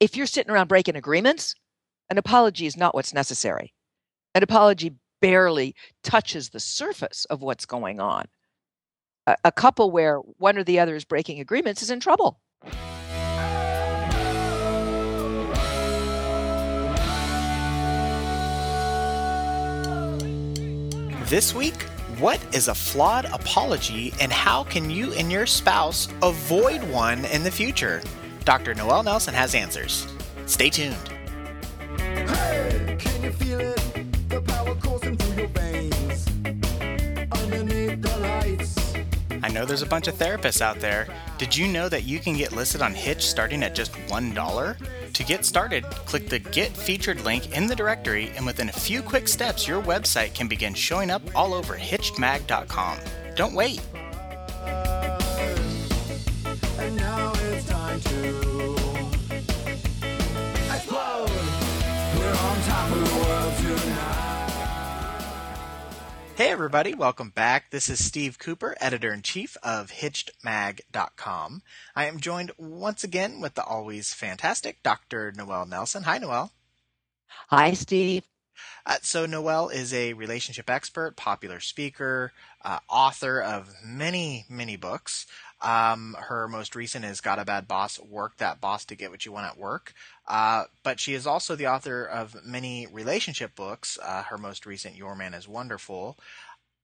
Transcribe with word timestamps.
if 0.00 0.16
you're 0.16 0.26
sitting 0.26 0.50
around 0.50 0.68
breaking 0.68 0.96
agreements, 0.96 1.54
an 2.10 2.18
apology 2.18 2.66
is 2.66 2.76
not 2.76 2.94
what's 2.94 3.14
necessary. 3.14 3.74
An 4.34 4.42
apology 4.42 4.94
barely 5.20 5.74
touches 6.02 6.50
the 6.50 6.60
surface 6.60 7.24
of 7.26 7.42
what's 7.42 7.66
going 7.66 8.00
on. 8.00 8.26
A, 9.26 9.36
a 9.44 9.52
couple 9.52 9.90
where 9.90 10.18
one 10.18 10.56
or 10.56 10.64
the 10.64 10.78
other 10.78 10.94
is 10.94 11.04
breaking 11.04 11.40
agreements 11.40 11.82
is 11.82 11.90
in 11.90 12.00
trouble. 12.00 12.40
This 21.28 21.54
week, 21.54 21.82
what 22.18 22.40
is 22.54 22.68
a 22.68 22.74
flawed 22.74 23.26
apology 23.26 24.14
and 24.18 24.32
how 24.32 24.64
can 24.64 24.88
you 24.88 25.12
and 25.12 25.30
your 25.30 25.44
spouse 25.44 26.08
avoid 26.22 26.82
one 26.84 27.26
in 27.26 27.44
the 27.44 27.50
future? 27.50 28.00
Dr. 28.48 28.72
Noelle 28.74 29.02
Nelson 29.02 29.34
has 29.34 29.54
answers. 29.54 30.06
Stay 30.46 30.70
tuned. 30.70 30.96
Hey, 31.98 32.96
can 32.98 33.22
you 33.22 33.30
feel 33.30 33.60
it? 33.60 34.30
The 34.30 34.40
power 34.40 34.74
coursing 34.76 35.18
through 35.18 35.42
your 35.42 35.48
veins. 35.48 36.26
Underneath 37.30 38.00
the 38.00 38.18
lights. 38.22 38.94
I 39.42 39.50
know 39.50 39.66
there's 39.66 39.82
a 39.82 39.86
bunch 39.86 40.08
of 40.08 40.14
therapists 40.14 40.62
out 40.62 40.80
there. 40.80 41.08
Did 41.36 41.54
you 41.54 41.68
know 41.68 41.90
that 41.90 42.04
you 42.04 42.20
can 42.20 42.38
get 42.38 42.52
listed 42.52 42.80
on 42.80 42.94
Hitch 42.94 43.26
starting 43.26 43.62
at 43.62 43.74
just 43.74 43.92
$1? 43.92 45.12
To 45.12 45.24
get 45.24 45.44
started, 45.44 45.84
click 46.06 46.30
the 46.30 46.38
Get 46.38 46.74
Featured 46.74 47.22
link 47.26 47.54
in 47.54 47.66
the 47.66 47.76
directory, 47.76 48.30
and 48.34 48.46
within 48.46 48.70
a 48.70 48.72
few 48.72 49.02
quick 49.02 49.28
steps, 49.28 49.68
your 49.68 49.82
website 49.82 50.32
can 50.32 50.48
begin 50.48 50.72
showing 50.72 51.10
up 51.10 51.20
all 51.34 51.52
over 51.52 51.76
HitchedMag.com. 51.76 52.96
Don't 53.36 53.52
wait. 53.52 53.82
It's 58.10 59.54
explode. 60.74 61.28
We're 62.16 62.36
on 62.36 62.60
top 62.62 62.90
of 62.90 62.98
the 62.98 63.14
world 63.16 63.54
tonight. 63.82 64.24
Hey 66.34 66.50
everybody, 66.50 66.94
welcome 66.94 67.28
back. 67.30 67.70
This 67.70 67.90
is 67.90 68.02
Steve 68.02 68.38
Cooper, 68.38 68.74
editor 68.80 69.12
in 69.12 69.20
chief 69.20 69.58
of 69.62 69.90
HitchedMag.com. 69.90 71.62
I 71.94 72.06
am 72.06 72.20
joined 72.20 72.52
once 72.56 73.04
again 73.04 73.40
with 73.42 73.54
the 73.54 73.64
always 73.64 74.14
fantastic 74.14 74.82
Dr. 74.82 75.32
Noelle 75.36 75.66
Nelson. 75.66 76.04
Hi, 76.04 76.16
Noelle. 76.16 76.52
Hi, 77.48 77.74
Steve. 77.74 78.22
Uh, 78.86 78.96
so, 79.02 79.26
Noelle 79.26 79.68
is 79.68 79.92
a 79.92 80.14
relationship 80.14 80.70
expert, 80.70 81.16
popular 81.16 81.60
speaker, 81.60 82.32
uh, 82.64 82.78
author 82.88 83.40
of 83.40 83.74
many, 83.84 84.46
many 84.48 84.76
books. 84.76 85.26
Um, 85.60 86.16
her 86.18 86.46
most 86.46 86.76
recent 86.76 87.04
is 87.04 87.20
Got 87.20 87.38
a 87.38 87.44
Bad 87.44 87.66
Boss, 87.66 87.98
Work 87.98 88.36
That 88.36 88.60
Boss 88.60 88.84
to 88.86 88.94
Get 88.94 89.10
What 89.10 89.26
You 89.26 89.32
Want 89.32 89.46
at 89.46 89.58
Work. 89.58 89.92
Uh, 90.26 90.64
but 90.82 91.00
she 91.00 91.14
is 91.14 91.26
also 91.26 91.56
the 91.56 91.66
author 91.66 92.04
of 92.04 92.44
many 92.44 92.86
relationship 92.86 93.56
books. 93.56 93.98
Uh, 94.02 94.22
her 94.24 94.38
most 94.38 94.66
recent, 94.66 94.96
Your 94.96 95.16
Man 95.16 95.34
is 95.34 95.48
Wonderful. 95.48 96.16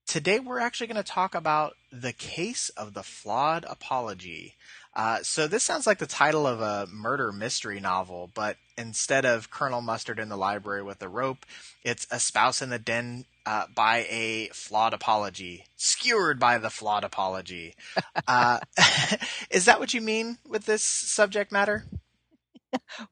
Today, 0.07 0.39
we're 0.39 0.61
actually 0.61 0.87
going 0.87 1.03
to 1.03 1.03
talk 1.03 1.35
about 1.35 1.75
the 1.91 2.13
case 2.13 2.69
of 2.71 2.95
the 2.95 3.03
flawed 3.03 3.65
apology. 3.69 4.55
Uh, 4.95 5.23
so 5.23 5.49
this 5.49 5.65
sounds 5.65 5.87
like 5.87 5.99
the 5.99 6.07
title 6.07 6.47
of 6.47 6.61
a 6.61 6.87
murder 6.93 7.33
mystery 7.33 7.81
novel, 7.81 8.31
but 8.35 8.57
instead 8.79 9.25
of 9.25 9.51
Colonel 9.51 9.81
Mustard 9.81 10.19
in 10.19 10.29
the 10.29 10.37
library 10.37 10.83
with 10.83 11.03
a 11.03 11.09
rope, 11.09 11.47
it's 11.83 12.07
a 12.11 12.21
spouse 12.21 12.63
in 12.63 12.71
the 12.71 12.79
den 12.79 13.25
uh, 13.47 13.67
by 13.75 14.07
a 14.11 14.49
flawed 14.53 14.93
apology, 14.95 15.65
skewered 15.77 16.39
by 16.39 16.59
the 16.59 16.71
flawed 16.71 17.05
apology. 17.05 17.75
Uh, 18.27 18.59
is 19.51 19.67
that 19.67 19.79
what 19.81 19.93
you 19.93 20.01
mean 20.01 20.39
with 20.49 20.65
this 20.65 20.83
subject 20.83 21.53
matter? 21.53 21.85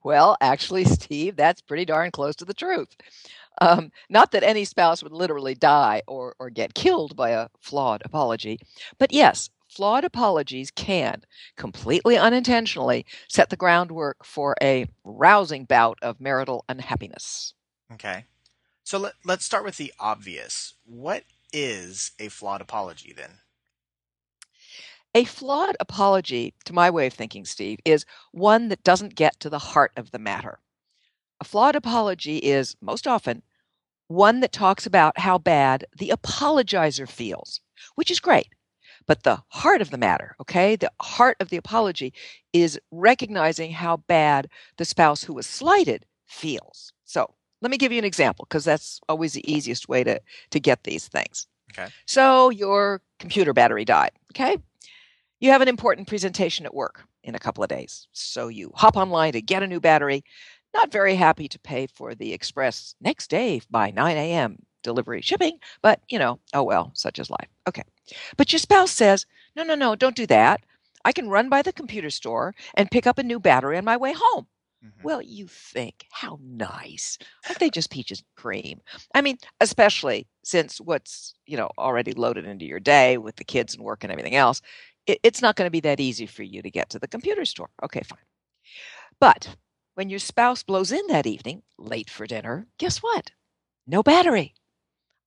Well, 0.02 0.36
actually, 0.40 0.84
Steve, 0.84 1.36
that's 1.36 1.60
pretty 1.60 1.84
darn 1.84 2.10
close 2.10 2.34
to 2.36 2.44
the 2.44 2.54
truth. 2.54 2.96
Um, 3.60 3.92
not 4.08 4.32
that 4.32 4.42
any 4.42 4.64
spouse 4.64 5.02
would 5.02 5.12
literally 5.12 5.54
die 5.54 6.02
or, 6.08 6.34
or 6.38 6.50
get 6.50 6.74
killed 6.74 7.14
by 7.16 7.30
a 7.30 7.48
flawed 7.60 8.02
apology, 8.04 8.58
but 8.98 9.12
yes, 9.12 9.50
flawed 9.68 10.04
apologies 10.04 10.70
can 10.70 11.22
completely 11.56 12.16
unintentionally 12.16 13.06
set 13.28 13.50
the 13.50 13.56
groundwork 13.56 14.24
for 14.24 14.56
a 14.62 14.86
rousing 15.04 15.64
bout 15.64 15.98
of 16.02 16.20
marital 16.20 16.64
unhappiness. 16.68 17.54
Okay. 17.92 18.24
So 18.84 18.98
let, 18.98 19.14
let's 19.24 19.44
start 19.44 19.64
with 19.64 19.76
the 19.76 19.92
obvious. 19.98 20.74
What 20.84 21.24
is 21.52 22.12
a 22.18 22.28
flawed 22.28 22.60
apology 22.60 23.12
then? 23.16 23.38
A 25.14 25.24
flawed 25.24 25.76
apology, 25.78 26.54
to 26.64 26.72
my 26.72 26.88
way 26.88 27.06
of 27.06 27.12
thinking, 27.12 27.44
Steve, 27.44 27.78
is 27.84 28.06
one 28.32 28.68
that 28.68 28.82
doesn't 28.82 29.14
get 29.14 29.38
to 29.40 29.50
the 29.50 29.58
heart 29.58 29.92
of 29.96 30.10
the 30.10 30.18
matter. 30.18 30.58
A 31.42 31.44
flawed 31.44 31.74
apology 31.74 32.36
is, 32.36 32.76
most 32.80 33.08
often, 33.08 33.42
one 34.06 34.38
that 34.38 34.52
talks 34.52 34.86
about 34.86 35.18
how 35.18 35.38
bad 35.38 35.84
the 35.98 36.12
apologizer 36.16 37.08
feels, 37.08 37.60
which 37.96 38.12
is 38.12 38.20
great. 38.20 38.46
But 39.08 39.24
the 39.24 39.42
heart 39.48 39.82
of 39.82 39.90
the 39.90 39.98
matter, 39.98 40.36
okay, 40.40 40.76
the 40.76 40.92
heart 41.00 41.36
of 41.40 41.48
the 41.48 41.56
apology 41.56 42.14
is 42.52 42.78
recognizing 42.92 43.72
how 43.72 43.96
bad 43.96 44.50
the 44.76 44.84
spouse 44.84 45.24
who 45.24 45.34
was 45.34 45.48
slighted 45.48 46.06
feels. 46.26 46.92
So 47.06 47.34
let 47.60 47.72
me 47.72 47.76
give 47.76 47.90
you 47.90 47.98
an 47.98 48.04
example 48.04 48.46
because 48.48 48.64
that's 48.64 49.00
always 49.08 49.32
the 49.32 49.52
easiest 49.52 49.88
way 49.88 50.04
to, 50.04 50.20
to 50.52 50.60
get 50.60 50.84
these 50.84 51.08
things. 51.08 51.48
Okay. 51.72 51.88
So 52.06 52.50
your 52.50 53.02
computer 53.18 53.52
battery 53.52 53.84
died, 53.84 54.12
okay? 54.30 54.58
You 55.40 55.50
have 55.50 55.60
an 55.60 55.66
important 55.66 56.06
presentation 56.06 56.66
at 56.66 56.74
work 56.74 57.02
in 57.24 57.34
a 57.34 57.40
couple 57.40 57.64
of 57.64 57.68
days. 57.68 58.06
So 58.12 58.46
you 58.46 58.70
hop 58.76 58.96
online 58.96 59.32
to 59.32 59.42
get 59.42 59.62
a 59.62 59.66
new 59.66 59.80
battery, 59.80 60.24
not 60.74 60.92
very 60.92 61.14
happy 61.14 61.48
to 61.48 61.58
pay 61.58 61.86
for 61.86 62.14
the 62.14 62.32
express 62.32 62.94
next 63.00 63.28
day 63.30 63.60
by 63.70 63.90
9 63.90 64.32
a.m. 64.32 64.58
delivery 64.82 65.20
shipping, 65.22 65.58
but 65.82 66.00
you 66.08 66.18
know, 66.18 66.40
oh 66.54 66.62
well, 66.62 66.90
such 66.94 67.18
is 67.18 67.30
life. 67.30 67.48
Okay. 67.68 67.82
But 68.36 68.52
your 68.52 68.58
spouse 68.58 68.90
says, 68.90 69.26
no, 69.56 69.62
no, 69.62 69.74
no, 69.74 69.94
don't 69.96 70.16
do 70.16 70.26
that. 70.26 70.60
I 71.04 71.12
can 71.12 71.28
run 71.28 71.48
by 71.48 71.62
the 71.62 71.72
computer 71.72 72.10
store 72.10 72.54
and 72.74 72.90
pick 72.90 73.06
up 73.06 73.18
a 73.18 73.22
new 73.22 73.40
battery 73.40 73.76
on 73.78 73.84
my 73.84 73.96
way 73.96 74.14
home. 74.16 74.46
Mhm. 74.84 75.02
Well, 75.04 75.22
you 75.22 75.46
think, 75.48 76.06
how 76.10 76.38
nice. 76.42 77.18
Aren't 77.46 77.58
they 77.60 77.70
just 77.70 77.90
peaches 77.90 78.20
and 78.20 78.26
cream? 78.36 78.80
I 79.14 79.20
mean, 79.20 79.38
especially 79.60 80.26
since 80.44 80.80
what's, 80.80 81.34
you 81.46 81.56
know, 81.56 81.70
already 81.78 82.12
loaded 82.12 82.46
into 82.46 82.64
your 82.64 82.80
day 82.80 83.18
with 83.18 83.36
the 83.36 83.44
kids 83.44 83.74
and 83.74 83.84
work 83.84 84.02
and 84.04 84.12
everything 84.12 84.34
else, 84.36 84.60
it, 85.06 85.18
it's 85.22 85.42
not 85.42 85.56
going 85.56 85.66
to 85.66 85.70
be 85.70 85.80
that 85.80 86.00
easy 86.00 86.26
for 86.26 86.42
you 86.42 86.62
to 86.62 86.70
get 86.70 86.90
to 86.90 86.98
the 86.98 87.08
computer 87.08 87.44
store. 87.44 87.70
Okay, 87.84 88.02
fine. 88.02 88.18
But 89.20 89.56
when 89.94 90.10
your 90.10 90.18
spouse 90.18 90.62
blows 90.62 90.92
in 90.92 91.06
that 91.08 91.26
evening, 91.26 91.62
late 91.78 92.10
for 92.10 92.26
dinner, 92.26 92.66
guess 92.78 92.98
what? 92.98 93.32
No 93.86 94.02
battery. 94.02 94.54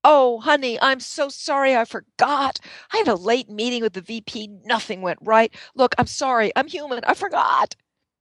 Oh, 0.03 0.39
honey, 0.39 0.79
I'm 0.81 0.99
so 0.99 1.29
sorry. 1.29 1.75
I 1.75 1.85
forgot. 1.85 2.59
I 2.93 2.97
had 2.97 3.07
a 3.07 3.15
late 3.15 3.49
meeting 3.49 3.81
with 3.81 3.93
the 3.93 4.01
VP. 4.01 4.47
Nothing 4.65 5.01
went 5.01 5.19
right. 5.21 5.53
Look, 5.75 5.95
I'm 5.97 6.07
sorry. 6.07 6.51
I'm 6.55 6.67
human. 6.67 7.01
I 7.05 7.15
forgot. 7.15 7.75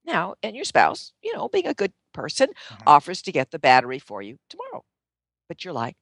Now, 0.05 0.35
and 0.43 0.57
your 0.57 0.65
spouse, 0.65 1.13
you 1.23 1.35
know, 1.35 1.49
being 1.49 1.67
a 1.67 1.75
good 1.75 1.93
person, 2.13 2.49
Mhm. 2.71 2.83
offers 2.87 3.23
to 3.23 3.33
get 3.33 3.51
the 3.51 3.59
battery 3.59 3.99
for 3.99 4.23
you 4.23 4.39
tomorrow. 4.49 4.85
But 5.49 5.65
you're 5.65 5.75
like, 5.75 5.97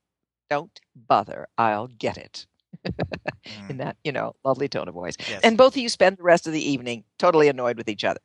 don't 0.51 0.81
bother. 0.95 1.49
I'll 1.59 1.89
get 1.89 2.19
it. 2.19 2.47
Mm, 3.47 3.71
In 3.71 3.77
that, 3.79 3.97
you 4.05 4.13
know, 4.13 4.35
lovely 4.45 4.69
tone 4.69 4.89
of 4.89 4.95
voice. 4.95 5.17
yes. 5.29 5.41
And 5.43 5.59
both 5.59 5.75
of 5.75 5.79
you 5.83 5.89
spend 5.89 6.17
the 6.17 6.23
rest 6.23 6.47
of 6.47 6.53
the 6.53 6.63
evening 6.71 7.05
totally 7.19 7.49
annoyed 7.49 7.77
with 7.77 7.89
each 7.89 8.05
other. 8.05 8.21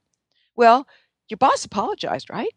Well, 0.56 0.88
your 1.30 1.38
boss 1.38 1.66
apologized, 1.66 2.30
right? 2.30 2.54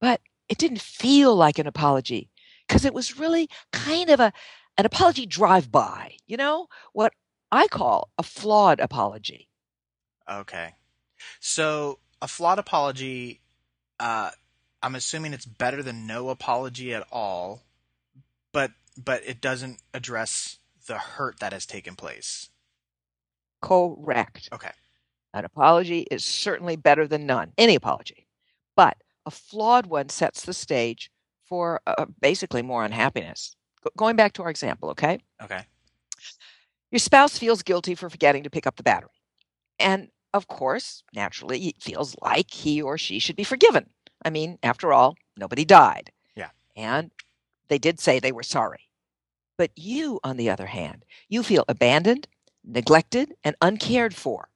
But 0.00 0.20
it 0.48 0.58
didn't 0.58 0.80
feel 0.80 1.34
like 1.34 1.58
an 1.58 1.66
apology 1.66 2.30
because 2.66 2.84
it 2.84 2.94
was 2.94 3.18
really 3.18 3.48
kind 3.72 4.10
of 4.10 4.20
a 4.20 4.32
an 4.76 4.86
apology 4.86 5.24
drive-by, 5.24 6.16
you 6.26 6.36
know, 6.36 6.66
what 6.92 7.12
I 7.52 7.68
call 7.68 8.10
a 8.18 8.24
flawed 8.24 8.80
apology. 8.80 9.48
Okay. 10.28 10.74
So 11.38 12.00
a 12.20 12.26
flawed 12.26 12.58
apology, 12.58 13.40
uh, 14.00 14.30
I'm 14.82 14.96
assuming 14.96 15.32
it's 15.32 15.46
better 15.46 15.82
than 15.82 16.06
no 16.06 16.28
apology 16.30 16.92
at 16.92 17.06
all, 17.12 17.62
but 18.52 18.72
but 18.96 19.22
it 19.26 19.40
doesn't 19.40 19.80
address 19.92 20.58
the 20.86 20.98
hurt 20.98 21.40
that 21.40 21.52
has 21.52 21.66
taken 21.66 21.94
place. 21.96 22.50
Correct. 23.62 24.48
Okay. 24.52 24.72
An 25.34 25.44
apology 25.44 26.06
is 26.12 26.24
certainly 26.24 26.76
better 26.76 27.08
than 27.08 27.26
none, 27.26 27.52
any 27.58 27.74
apology. 27.74 28.28
But 28.76 28.96
a 29.26 29.32
flawed 29.32 29.86
one 29.86 30.08
sets 30.08 30.44
the 30.44 30.54
stage 30.54 31.10
for 31.44 31.80
uh, 31.88 32.06
basically 32.20 32.62
more 32.62 32.84
unhappiness. 32.84 33.56
Go- 33.82 33.90
going 33.96 34.14
back 34.14 34.32
to 34.34 34.44
our 34.44 34.50
example, 34.50 34.90
okay? 34.90 35.18
Okay. 35.42 35.62
Your 36.92 37.00
spouse 37.00 37.36
feels 37.36 37.64
guilty 37.64 37.96
for 37.96 38.08
forgetting 38.08 38.44
to 38.44 38.50
pick 38.50 38.64
up 38.64 38.76
the 38.76 38.84
battery. 38.84 39.10
And 39.80 40.08
of 40.32 40.46
course, 40.46 41.02
naturally, 41.12 41.66
it 41.66 41.82
feels 41.82 42.14
like 42.22 42.52
he 42.52 42.80
or 42.80 42.96
she 42.96 43.18
should 43.18 43.36
be 43.36 43.42
forgiven. 43.42 43.90
I 44.24 44.30
mean, 44.30 44.58
after 44.62 44.92
all, 44.92 45.16
nobody 45.36 45.64
died. 45.64 46.12
Yeah. 46.36 46.50
And 46.76 47.10
they 47.66 47.78
did 47.78 47.98
say 47.98 48.20
they 48.20 48.30
were 48.30 48.44
sorry. 48.44 48.88
But 49.58 49.72
you, 49.74 50.20
on 50.22 50.36
the 50.36 50.48
other 50.48 50.66
hand, 50.66 51.04
you 51.28 51.42
feel 51.42 51.64
abandoned, 51.68 52.28
neglected, 52.64 53.34
and 53.42 53.56
uncared 53.60 54.14
for. 54.14 54.48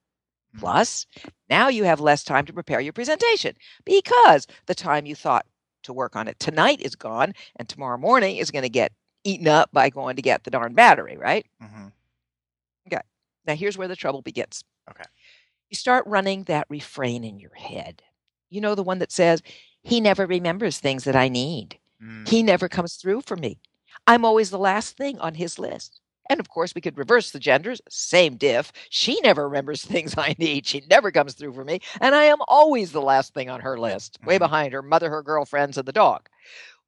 Mhm. 0.55 0.59
Plus, 0.59 1.05
now 1.49 1.67
you 1.67 1.83
have 1.83 1.99
less 1.99 2.23
time 2.23 2.45
to 2.45 2.53
prepare 2.53 2.79
your 2.81 2.93
presentation 2.93 3.55
because 3.85 4.47
the 4.65 4.75
time 4.75 5.05
you 5.05 5.15
thought 5.15 5.45
to 5.83 5.93
work 5.93 6.15
on 6.15 6.27
it 6.27 6.39
tonight 6.39 6.81
is 6.81 6.95
gone 6.95 7.33
and 7.55 7.67
tomorrow 7.69 7.97
morning 7.97 8.37
is 8.37 8.51
going 8.51 8.63
to 8.63 8.69
get 8.69 8.91
eaten 9.23 9.47
up 9.47 9.69
by 9.71 9.89
going 9.89 10.15
to 10.15 10.21
get 10.21 10.43
the 10.43 10.51
darn 10.51 10.73
battery, 10.73 11.17
right? 11.17 11.45
Mm-hmm. 11.61 11.87
Okay. 12.87 13.01
Now, 13.45 13.55
here's 13.55 13.77
where 13.77 13.87
the 13.87 13.95
trouble 13.95 14.21
begins. 14.21 14.63
Okay. 14.89 15.03
You 15.69 15.75
start 15.75 16.05
running 16.07 16.43
that 16.43 16.67
refrain 16.69 17.23
in 17.23 17.39
your 17.39 17.53
head. 17.53 18.01
You 18.49 18.61
know, 18.61 18.75
the 18.75 18.83
one 18.83 18.99
that 18.99 19.11
says, 19.11 19.41
He 19.83 20.01
never 20.01 20.25
remembers 20.25 20.79
things 20.79 21.03
that 21.03 21.15
I 21.15 21.29
need. 21.29 21.77
Mm, 22.01 22.27
He 22.27 22.41
never 22.43 22.67
comes 22.67 22.95
through 22.95 23.21
for 23.21 23.35
me. 23.35 23.59
I'm 24.07 24.25
always 24.25 24.49
the 24.49 24.57
last 24.59 24.97
thing 24.97 25.19
on 25.19 25.35
his 25.35 25.59
list. 25.59 25.98
And 26.29 26.39
of 26.39 26.47
course, 26.49 26.75
we 26.75 26.81
could 26.81 26.97
reverse 26.97 27.31
the 27.31 27.39
genders. 27.39 27.81
Same 27.89 28.35
diff. 28.37 28.71
She 28.89 29.19
never 29.21 29.47
remembers 29.47 29.83
things 29.85 30.15
I 30.17 30.35
need. 30.37 30.65
She 30.67 30.83
never 30.89 31.11
comes 31.11 31.33
through 31.33 31.53
for 31.53 31.65
me. 31.65 31.81
And 31.99 32.13
I 32.15 32.25
am 32.25 32.37
always 32.47 32.91
the 32.91 33.01
last 33.01 33.33
thing 33.33 33.49
on 33.49 33.61
her 33.61 33.77
list, 33.79 34.19
way 34.23 34.35
Mhm. 34.35 34.39
behind 34.39 34.73
her 34.73 34.81
mother, 34.83 35.09
her 35.09 35.23
girlfriends, 35.23 35.77
and 35.77 35.87
the 35.87 35.91
dog, 35.91 36.29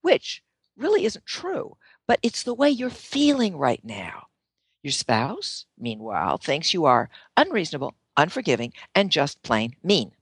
which 0.01 0.43
really 0.77 1.05
isn't 1.05 1.25
true, 1.25 1.77
but 2.07 2.19
it's 2.23 2.43
the 2.43 2.53
way 2.53 2.69
you're 2.69 2.89
feeling 2.89 3.57
right 3.57 3.83
now. 3.83 4.27
Your 4.83 4.91
spouse, 4.91 5.65
meanwhile, 5.77 6.37
thinks 6.37 6.73
you 6.73 6.85
are 6.85 7.09
unreasonable, 7.37 7.95
unforgiving, 8.17 8.73
and 8.95 9.11
just 9.11 9.41
plain 9.43 9.75
mean. 9.83 10.13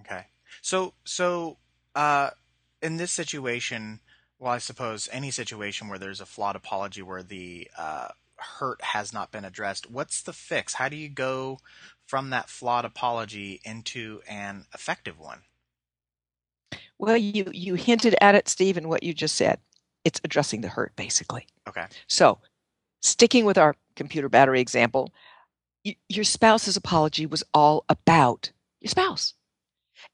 Okay. 0.00 0.26
So 0.60 0.94
so 1.04 1.58
uh 1.94 2.30
in 2.82 2.96
this 2.96 3.12
situation, 3.12 4.00
well 4.42 4.52
I 4.52 4.58
suppose 4.58 5.08
any 5.12 5.30
situation 5.32 5.88
where 5.88 6.00
there's 6.00 6.20
a 6.20 6.26
flawed 6.26 6.56
apology 6.56 7.02
where 7.02 7.24
the 7.24 7.68
uh 7.78 8.08
hurt 8.42 8.82
has 8.82 9.12
not 9.12 9.32
been 9.32 9.44
addressed, 9.44 9.90
what's 9.90 10.22
the 10.22 10.32
fix? 10.32 10.74
How 10.74 10.88
do 10.88 10.96
you 10.96 11.08
go 11.08 11.58
from 12.06 12.30
that 12.30 12.50
flawed 12.50 12.84
apology 12.84 13.60
into 13.64 14.20
an 14.28 14.66
effective 14.74 15.18
one? 15.18 15.42
Well, 16.98 17.16
you, 17.16 17.46
you 17.52 17.74
hinted 17.74 18.14
at 18.20 18.34
it, 18.34 18.48
Steve, 18.48 18.76
in 18.76 18.88
what 18.88 19.02
you 19.02 19.14
just 19.14 19.36
said. 19.36 19.60
It's 20.04 20.20
addressing 20.24 20.60
the 20.60 20.68
hurt, 20.68 20.94
basically. 20.96 21.46
Okay. 21.68 21.86
So, 22.08 22.38
sticking 23.02 23.44
with 23.44 23.58
our 23.58 23.76
computer 23.96 24.28
battery 24.28 24.60
example, 24.60 25.12
y- 25.84 25.96
your 26.08 26.24
spouse's 26.24 26.76
apology 26.76 27.26
was 27.26 27.44
all 27.54 27.84
about 27.88 28.52
your 28.80 28.90
spouse. 28.90 29.34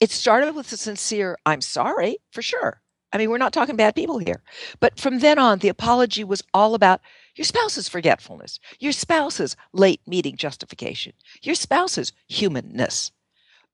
It 0.00 0.10
started 0.10 0.54
with 0.54 0.72
a 0.72 0.76
sincere, 0.76 1.38
I'm 1.46 1.60
sorry, 1.60 2.18
for 2.32 2.42
sure. 2.42 2.80
I 3.12 3.18
mean, 3.18 3.30
we're 3.30 3.38
not 3.38 3.52
talking 3.52 3.76
bad 3.76 3.94
people 3.94 4.18
here. 4.18 4.42
But 4.80 5.00
from 5.00 5.20
then 5.20 5.38
on, 5.38 5.60
the 5.60 5.68
apology 5.68 6.24
was 6.24 6.42
all 6.52 6.74
about 6.74 7.00
your 7.34 7.44
spouse's 7.44 7.88
forgetfulness, 7.88 8.60
your 8.78 8.92
spouse's 8.92 9.56
late 9.72 10.00
meeting 10.06 10.36
justification, 10.36 11.14
your 11.42 11.54
spouse's 11.54 12.12
humanness. 12.26 13.12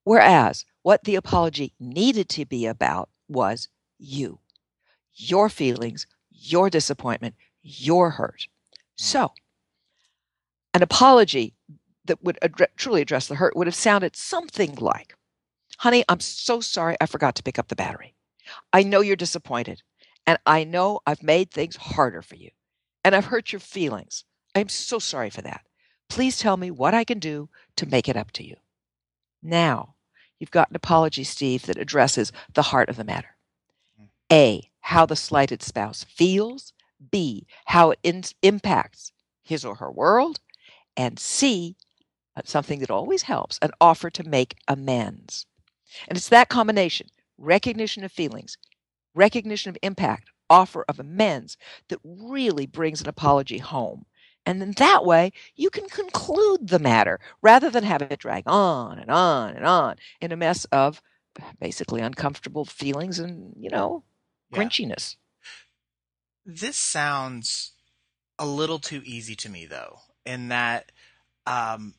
Whereas 0.04 0.64
what 0.82 1.04
the 1.04 1.16
apology 1.16 1.72
needed 1.80 2.28
to 2.30 2.44
be 2.44 2.66
about 2.66 3.08
was 3.28 3.68
you, 3.98 4.38
your 5.14 5.48
feelings, 5.48 6.06
your 6.30 6.70
disappointment, 6.70 7.34
your 7.62 8.10
hurt. 8.10 8.46
Hmm. 8.98 9.04
So, 9.04 9.32
an 10.74 10.82
apology 10.82 11.54
that 12.04 12.22
would 12.22 12.38
truly 12.76 13.00
address 13.00 13.26
the 13.26 13.36
hurt 13.36 13.56
would 13.56 13.66
have 13.66 13.74
sounded 13.74 14.14
something 14.14 14.74
like, 14.76 15.16
Honey, 15.78 16.04
I'm 16.08 16.20
so 16.20 16.60
sorry 16.60 16.96
I 17.00 17.06
forgot 17.06 17.34
to 17.36 17.42
pick 17.42 17.58
up 17.58 17.68
the 17.68 17.76
battery. 17.76 18.13
I 18.72 18.82
know 18.82 19.00
you're 19.00 19.16
disappointed, 19.16 19.82
and 20.26 20.38
I 20.46 20.64
know 20.64 21.00
I've 21.06 21.22
made 21.22 21.50
things 21.50 21.76
harder 21.76 22.22
for 22.22 22.36
you, 22.36 22.50
and 23.04 23.14
I've 23.14 23.26
hurt 23.26 23.52
your 23.52 23.60
feelings. 23.60 24.24
I'm 24.54 24.68
so 24.68 24.98
sorry 24.98 25.30
for 25.30 25.42
that. 25.42 25.62
Please 26.08 26.38
tell 26.38 26.56
me 26.56 26.70
what 26.70 26.94
I 26.94 27.04
can 27.04 27.18
do 27.18 27.48
to 27.76 27.86
make 27.86 28.08
it 28.08 28.16
up 28.16 28.30
to 28.32 28.44
you. 28.44 28.56
Now, 29.42 29.94
you've 30.38 30.50
got 30.50 30.70
an 30.70 30.76
apology, 30.76 31.24
Steve, 31.24 31.66
that 31.66 31.78
addresses 31.78 32.32
the 32.52 32.62
heart 32.62 32.88
of 32.88 32.96
the 32.96 33.04
matter. 33.04 33.36
A, 34.32 34.70
how 34.80 35.06
the 35.06 35.16
slighted 35.16 35.62
spouse 35.62 36.04
feels. 36.04 36.72
B, 37.10 37.46
how 37.66 37.90
it 37.90 37.98
in- 38.02 38.24
impacts 38.42 39.12
his 39.42 39.64
or 39.64 39.76
her 39.76 39.90
world. 39.90 40.40
And 40.96 41.18
C, 41.18 41.76
uh, 42.36 42.42
something 42.44 42.80
that 42.80 42.90
always 42.90 43.22
helps, 43.22 43.58
an 43.60 43.72
offer 43.80 44.10
to 44.10 44.22
make 44.22 44.56
amends. 44.68 45.46
And 46.08 46.16
it's 46.16 46.28
that 46.30 46.48
combination 46.48 47.08
recognition 47.38 48.04
of 48.04 48.12
feelings, 48.12 48.56
recognition 49.14 49.70
of 49.70 49.78
impact, 49.82 50.30
offer 50.50 50.84
of 50.88 51.00
amends 51.00 51.56
that 51.88 51.98
really 52.04 52.66
brings 52.66 53.00
an 53.00 53.08
apology 53.08 53.58
home. 53.58 54.06
And 54.46 54.60
then 54.60 54.72
that 54.72 55.04
way, 55.04 55.32
you 55.56 55.70
can 55.70 55.88
conclude 55.88 56.68
the 56.68 56.78
matter 56.78 57.18
rather 57.42 57.70
than 57.70 57.84
have 57.84 58.02
it 58.02 58.18
drag 58.18 58.44
on 58.46 58.98
and 58.98 59.10
on 59.10 59.56
and 59.56 59.66
on 59.66 59.96
in 60.20 60.32
a 60.32 60.36
mess 60.36 60.66
of 60.66 61.00
basically 61.60 62.00
uncomfortable 62.00 62.64
feelings 62.64 63.18
and, 63.18 63.54
you 63.58 63.70
know, 63.70 64.04
Yeah. 64.50 64.60
grinchiness. 64.60 65.16
This 66.46 66.76
sounds 66.76 67.72
a 68.38 68.46
little 68.46 68.78
too 68.78 69.02
easy 69.04 69.36
to 69.36 69.48
me, 69.48 69.66
though, 69.66 70.00
in 70.26 70.48
that 70.48 70.92
um, 71.46 71.94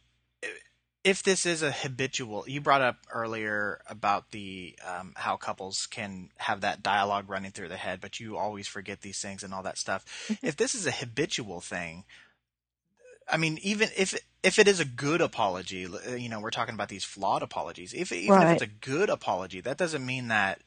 if 1.06 1.22
this 1.22 1.46
is 1.46 1.62
a 1.62 1.72
habitual, 1.72 2.46
you 2.48 2.60
brought 2.60 2.82
up 2.82 2.98
earlier 3.14 3.80
about 3.88 4.32
the 4.32 4.76
um, 4.84 5.14
how 5.16 5.38
couples 5.38 5.86
can 5.86 6.32
have 6.38 6.62
that 6.62 6.82
dialogue 6.82 7.30
running 7.30 7.52
through 7.52 7.68
their 7.68 7.78
head, 7.78 8.02
but 8.02 8.20
you 8.20 8.38
always 8.38 8.68
forget 8.68 9.02
these 9.02 9.22
things 9.22 9.44
and 9.44 9.54
all 9.54 9.62
that 9.62 9.78
stuff. 9.78 10.04
if 10.42 10.58
this 10.58 10.74
is 10.74 10.88
a 10.88 10.92
habitual 10.92 11.62
thing, 11.62 12.06
I 13.30 13.38
mean, 13.38 13.60
even 13.62 13.90
if 13.96 14.20
if 14.42 14.58
it 14.58 14.68
is 14.68 14.80
a 14.80 14.86
good 14.86 15.22
apology, 15.22 15.88
you 16.18 16.28
know, 16.28 16.40
we're 16.40 16.50
talking 16.50 16.74
about 16.74 16.90
these 16.90 17.04
flawed 17.04 17.44
apologies. 17.44 17.94
If 17.94 18.12
even 18.12 18.42
if 18.42 18.50
it's 18.54 18.62
a 18.64 18.68
good 18.68 19.12
apology, 19.12 19.62
that 19.62 19.78
doesn't 19.78 20.04
mean 20.04 20.30
that 20.30 20.60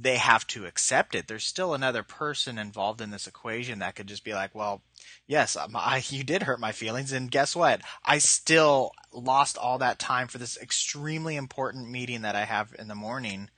they 0.00 0.16
have 0.16 0.46
to 0.48 0.66
accept 0.66 1.14
it. 1.14 1.26
There's 1.26 1.44
still 1.44 1.74
another 1.74 2.02
person 2.02 2.58
involved 2.58 3.00
in 3.00 3.10
this 3.10 3.26
equation 3.26 3.80
that 3.80 3.94
could 3.94 4.06
just 4.06 4.24
be 4.24 4.32
like, 4.32 4.54
well, 4.54 4.82
yes, 5.26 5.56
um, 5.56 5.74
I, 5.74 6.02
you 6.08 6.24
did 6.24 6.44
hurt 6.44 6.60
my 6.60 6.72
feelings, 6.72 7.12
and 7.12 7.30
guess 7.30 7.54
what? 7.54 7.82
I 8.04 8.18
still 8.18 8.92
lost 9.12 9.58
all 9.58 9.78
that 9.78 9.98
time 9.98 10.28
for 10.28 10.38
this 10.38 10.56
extremely 10.56 11.36
important 11.36 11.90
meeting 11.90 12.22
that 12.22 12.36
I 12.36 12.44
have 12.44 12.74
in 12.78 12.88
the 12.88 12.94
morning 12.94 13.50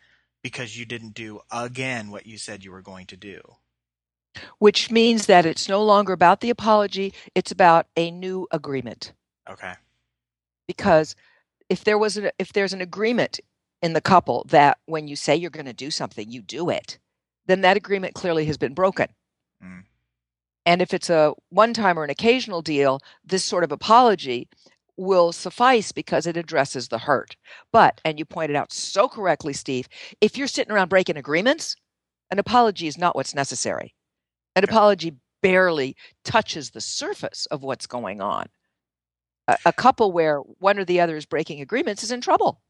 because 0.43 0.79
you 0.79 0.85
didn't 0.85 1.15
do 1.15 1.41
again 1.51 2.11
what 2.11 2.27
you 2.27 2.37
said 2.37 2.65
you 2.65 2.73
were 2.73 2.83
going 2.83 3.07
to 3.07 3.17
do. 3.17 3.41
Which 4.59 4.91
means 4.91 5.27
that 5.27 5.47
it's 5.47 5.69
no 5.69 5.83
longer 5.83 6.13
about 6.13 6.41
the 6.41 6.51
apology, 6.51 7.15
it's 7.35 7.53
about 7.53 7.87
a 7.97 8.11
new 8.11 8.49
agreement. 8.51 9.13
Okay. 9.49 9.75
Because 10.67 11.15
if 11.69 11.85
there 11.85 11.99
was 11.99 12.17
an, 12.17 12.31
if 12.39 12.53
there's 12.53 12.73
an 12.73 12.81
agreement 12.81 13.41
in 13.85 13.95
the 13.95 14.03
couple 14.03 14.47
that 14.51 14.79
when 14.87 15.09
you 15.09 15.17
say 15.17 15.37
you're 15.37 15.51
going 15.51 15.67
to 15.67 15.75
do 15.75 15.93
something, 15.93 16.33
you 16.33 16.43
do 16.43 16.71
it, 16.71 16.99
then 17.47 17.63
that 17.63 17.79
agreement 17.79 18.15
clearly 18.17 18.47
has 18.47 18.59
been 18.59 18.75
broken. 18.75 19.09
Mm. 19.65 19.85
And 20.67 20.83
if 20.83 20.95
it's 20.95 21.11
a 21.11 21.35
one 21.51 21.75
time 21.75 21.99
or 21.99 22.05
an 22.05 22.11
occasional 22.11 22.63
deal, 22.63 23.01
this 23.25 23.45
sort 23.45 23.65
of 23.65 23.73
apology 23.73 24.49
will 24.99 25.33
suffice 25.33 25.93
because 25.93 26.27
it 26.27 26.39
addresses 26.39 26.89
the 26.89 26.99
hurt. 26.99 27.37
But, 27.73 28.01
and 28.07 28.19
you 28.19 28.27
pointed 28.27 28.57
out 28.57 28.73
so 28.73 29.09
correctly, 29.09 29.55
Steve, 29.55 29.89
if 30.23 30.39
you're 30.39 30.49
sitting 30.49 30.73
around 30.73 30.91
breaking 30.91 31.19
agreements, 31.19 31.77
an 32.33 32.41
apology 32.41 32.89
is 32.89 32.99
not 32.99 33.17
what's 33.17 33.35
necessary. 33.37 33.95
An 34.57 34.65
Okay. 34.65 34.75
apology 34.75 35.17
barely 35.43 35.97
touches 36.25 36.73
the 36.73 36.83
surface 36.83 37.47
of 37.47 37.63
what's 37.63 37.89
going 37.89 38.23
on. 38.23 38.47
A, 39.49 39.59
a 39.67 39.75
couple 39.75 40.13
where 40.13 40.39
one 40.41 40.79
or 40.79 40.87
the 40.87 41.01
other 41.01 41.17
is 41.17 41.27
breaking 41.27 41.63
agreements 41.63 42.05
is 42.05 42.13
in 42.13 42.23
trouble. 42.23 42.63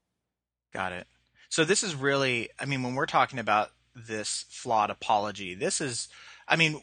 Got 0.75 0.91
it. 0.91 1.07
So 1.49 1.63
this 1.63 1.83
is 1.83 1.95
really, 1.95 2.49
I 2.59 2.65
mean, 2.65 2.83
when 2.83 2.95
we're 2.95 3.05
talking 3.05 3.39
about 3.39 3.71
this 3.95 4.45
flawed 4.49 4.89
apology, 4.89 5.55
this 5.55 5.79
is, 5.79 6.09
I 6.47 6.55
mean, 6.57 6.81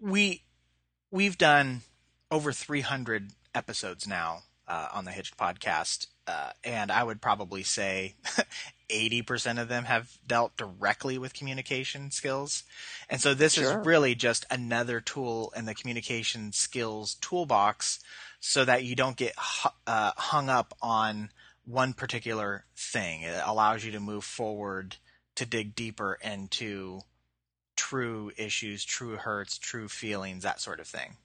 we 0.00 0.42
we've 1.10 1.36
done 1.36 1.82
over 2.30 2.50
300 2.52 3.32
episodes 3.54 4.08
now 4.08 4.44
uh, 4.66 4.88
on 4.94 5.04
the 5.04 5.10
Hitched 5.12 5.36
podcast, 5.36 6.06
uh, 6.26 6.50
and 6.64 6.90
I 6.90 7.04
would 7.04 7.20
probably 7.20 7.62
say 7.62 8.14
80% 8.90 9.60
of 9.60 9.68
them 9.68 9.84
have 9.84 10.18
dealt 10.26 10.56
directly 10.56 11.18
with 11.18 11.34
communication 11.34 12.10
skills. 12.10 12.62
And 13.10 13.20
so 13.20 13.34
this 13.34 13.54
Sure. 13.54 13.80
is 13.80 13.86
really 13.86 14.14
just 14.14 14.46
another 14.50 15.00
tool 15.00 15.52
in 15.54 15.66
the 15.66 15.74
communication 15.74 16.52
skills 16.52 17.14
toolbox 17.20 18.00
so 18.40 18.64
that 18.64 18.84
you 18.84 18.94
don't 18.96 19.16
get 19.16 19.34
uh, 19.86 20.12
hung 20.16 20.48
up 20.48 20.74
on 20.80 21.30
one 21.66 21.92
particular 21.94 22.64
thing. 22.76 23.22
It 23.22 23.40
allows 23.44 23.84
you 23.84 23.92
to 23.92 24.00
move 24.00 24.24
forward 24.24 24.96
to 25.36 25.46
dig 25.46 25.74
deeper 25.74 26.18
into 26.22 27.00
true 27.76 28.32
issues, 28.36 28.84
true 28.84 29.16
hurts, 29.16 29.58
true 29.58 29.88
feelings, 29.88 30.42
that 30.44 30.60
sort 30.60 30.80
of 30.80 30.86
thing. 30.86 31.16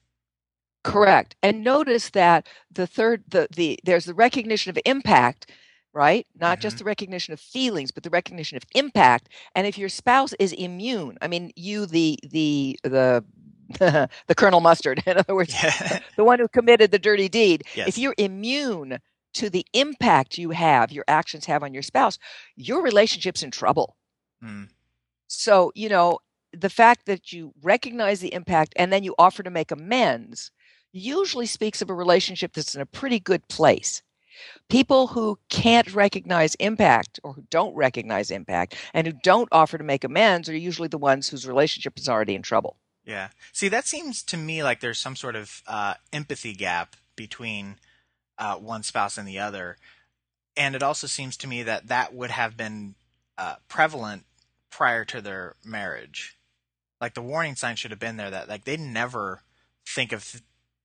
Correct. 0.83 1.35
And 1.43 1.63
notice 1.63 2.09
that 2.11 2.47
the 2.71 2.87
third 2.87 3.23
the 3.29 3.47
the 3.55 3.79
there's 3.83 4.05
the 4.05 4.13
recognition 4.13 4.69
of 4.69 4.79
impact, 4.85 5.51
right? 5.93 6.25
Not 6.39 6.59
just 6.59 6.77
mm-hmm. 6.77 6.85
the 6.85 6.87
recognition 6.89 7.33
of 7.33 7.39
feelings, 7.41 7.91
but 7.91 8.03
the 8.03 8.09
recognition 8.09 8.57
of 8.57 8.63
impact. 8.75 9.29
And 9.55 9.67
if 9.67 9.77
your 9.77 9.89
spouse 9.89 10.33
is 10.39 10.53
immune, 10.53 11.17
I 11.21 11.27
mean 11.27 11.51
you 11.55 11.85
the 11.85 12.17
the 12.23 12.79
the 12.83 13.25
the 14.27 14.35
Colonel 14.35 14.61
Mustard, 14.61 15.03
in 15.07 15.17
other 15.17 15.35
words, 15.35 15.53
Yeah. 15.53 15.99
the 16.17 16.23
one 16.23 16.39
who 16.39 16.47
committed 16.47 16.91
the 16.91 16.99
dirty 16.99 17.29
deed. 17.29 17.65
yes. 17.75 17.89
If 17.89 17.97
you're 17.97 18.15
immune 18.17 18.99
to 19.33 19.49
the 19.49 19.65
impact 19.73 20.37
you 20.37 20.51
have, 20.51 20.91
your 20.91 21.05
actions 21.07 21.45
have 21.45 21.63
on 21.63 21.73
your 21.73 21.83
spouse, 21.83 22.17
your 22.55 22.81
relationship's 22.81 23.43
in 23.43 23.51
trouble. 23.51 23.95
Mm. 24.43 24.69
So, 25.27 25.71
you 25.75 25.89
know, 25.89 26.19
the 26.51 26.69
fact 26.69 27.05
that 27.05 27.31
you 27.31 27.53
recognize 27.61 28.19
the 28.19 28.33
impact 28.33 28.73
and 28.75 28.91
then 28.91 29.03
you 29.03 29.15
offer 29.19 29.43
to 29.43 29.49
make 29.49 29.71
amends 29.71 30.51
usually 30.91 31.45
speaks 31.45 31.81
of 31.81 31.89
a 31.89 31.93
relationship 31.93 32.53
that's 32.53 32.75
in 32.75 32.81
a 32.81 32.85
pretty 32.85 33.19
good 33.19 33.47
place. 33.47 34.01
People 34.69 35.07
who 35.07 35.37
can't 35.49 35.93
recognize 35.93 36.55
impact 36.55 37.19
or 37.23 37.33
who 37.33 37.43
don't 37.49 37.75
recognize 37.75 38.31
impact 38.31 38.75
and 38.93 39.05
who 39.05 39.13
don't 39.21 39.49
offer 39.51 39.77
to 39.77 39.83
make 39.83 40.03
amends 40.03 40.47
are 40.49 40.57
usually 40.57 40.87
the 40.87 40.97
ones 40.97 41.27
whose 41.27 41.47
relationship 41.47 41.97
is 41.99 42.07
already 42.07 42.35
in 42.35 42.41
trouble. 42.41 42.77
Yeah. 43.05 43.29
See, 43.51 43.67
that 43.69 43.85
seems 43.85 44.23
to 44.23 44.37
me 44.37 44.63
like 44.63 44.79
there's 44.79 44.99
some 44.99 45.15
sort 45.15 45.35
of 45.35 45.61
uh, 45.67 45.95
empathy 46.13 46.53
gap 46.53 46.95
between 47.15 47.75
uh, 48.39 48.55
one 48.55 48.81
spouse 48.83 49.17
and 49.17 49.27
the 49.27 49.37
other. 49.39 49.77
And 50.57 50.75
it 50.75 50.81
also 50.81 51.05
seems 51.07 51.37
to 51.37 51.47
me 51.47 51.63
that 51.63 51.87
that 51.87 52.13
would 52.13 52.31
have 52.31 52.57
been 52.57 52.95
uh, 53.37 53.55
prevalent 53.67 54.25
prior 54.71 55.05
to 55.05 55.21
their 55.21 55.55
marriage. 55.63 56.37
Like 56.99 57.13
the 57.13 57.21
warning 57.21 57.55
sign 57.55 57.75
should 57.75 57.91
have 57.91 57.99
been 57.99 58.17
there 58.17 58.31
that 58.31 58.49
like 58.49 58.65
they 58.65 58.77
never 58.77 59.41
think 59.85 60.11
of 60.11 60.41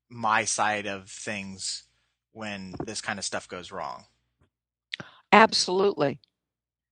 my 0.08 0.44
side 0.44 0.86
of 0.86 1.08
things 1.08 1.84
when 2.32 2.74
this 2.84 3.00
kind 3.00 3.18
of 3.18 3.24
stuff 3.24 3.48
goes 3.48 3.72
wrong. 3.72 4.04
Absolutely. 5.32 6.20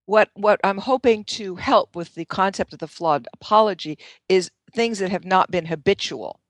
What 0.05 0.29
what 0.33 0.59
I'm 0.63 0.79
hoping 0.79 1.23
to 1.25 1.55
help 1.55 1.95
with 1.95 2.15
the 2.15 2.25
concept 2.25 2.73
of 2.73 2.79
the 2.79 2.87
flawed 2.87 3.27
apology 3.33 3.97
is 4.27 4.51
things 4.73 4.99
that 4.99 5.11
have 5.11 5.23
not 5.25 5.51
been 5.51 5.67
habitual, 5.67 6.41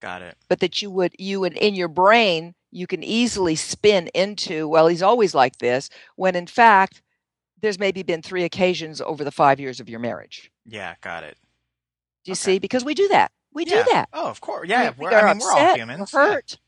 Got 0.00 0.22
it. 0.22 0.36
but 0.48 0.60
that 0.60 0.82
you 0.82 0.90
would 0.90 1.14
you 1.18 1.40
would 1.40 1.52
in 1.56 1.74
your 1.76 1.88
brain 1.88 2.54
you 2.72 2.86
can 2.88 3.02
easily 3.04 3.54
spin 3.54 4.08
into, 4.14 4.66
well, 4.66 4.88
he's 4.88 5.02
always 5.02 5.34
like 5.34 5.58
this, 5.58 5.88
when 6.16 6.34
in 6.34 6.46
fact 6.46 7.02
there's 7.60 7.78
maybe 7.78 8.02
been 8.02 8.22
three 8.22 8.42
occasions 8.44 9.00
over 9.00 9.22
the 9.22 9.30
five 9.30 9.60
years 9.60 9.78
of 9.78 9.88
your 9.88 10.00
marriage. 10.00 10.50
Yeah, 10.66 10.94
got 11.00 11.22
it. 11.22 11.36
Do 12.24 12.30
you 12.30 12.32
Okay. 12.32 12.38
see? 12.40 12.58
Because 12.58 12.84
we 12.84 12.94
do 12.94 13.06
that. 13.08 13.30
We 13.52 13.64
Yeah. 13.66 13.84
do 13.84 13.90
that. 13.92 14.08
Oh, 14.12 14.26
of 14.28 14.40
course. 14.40 14.68
Yeah, 14.68 14.90
we 14.98 15.04
we're, 15.04 15.12
I 15.12 15.32
mean, 15.34 15.38
we're 15.42 15.52
all 15.52 15.58
upset, 15.58 15.76
humans. 15.78 16.12
We're 16.12 16.32
hurt. 16.32 16.58